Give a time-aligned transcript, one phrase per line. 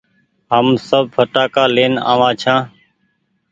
[0.51, 2.61] هم سب ڦٽآ ڪآ لين آ وآن ڇآن